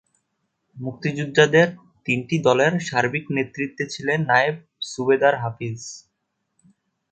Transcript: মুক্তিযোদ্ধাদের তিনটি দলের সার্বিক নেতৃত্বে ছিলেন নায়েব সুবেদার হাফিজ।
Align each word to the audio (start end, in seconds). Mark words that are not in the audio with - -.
মুক্তিযোদ্ধাদের 0.77 1.67
তিনটি 2.07 2.35
দলের 2.47 2.73
সার্বিক 2.87 3.25
নেতৃত্বে 3.37 3.83
ছিলেন 3.93 4.19
নায়েব 4.29 4.55
সুবেদার 4.89 5.35
হাফিজ। 5.41 5.79